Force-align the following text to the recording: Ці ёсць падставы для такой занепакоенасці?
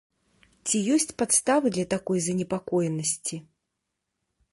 Ці 0.69 0.77
ёсць 0.95 1.11
падставы 1.21 1.67
для 1.75 1.85
такой 1.93 2.19
занепакоенасці? 2.29 3.37